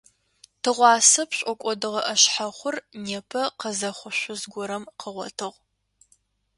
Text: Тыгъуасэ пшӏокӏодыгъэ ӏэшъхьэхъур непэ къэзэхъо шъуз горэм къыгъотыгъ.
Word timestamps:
Тыгъуасэ 0.61 1.23
пшӏокӏодыгъэ 1.29 2.01
ӏэшъхьэхъур 2.05 2.75
непэ 3.03 3.41
къэзэхъо 3.59 4.09
шъуз 4.17 4.41
горэм 4.53 4.83
къыгъотыгъ. 4.99 5.57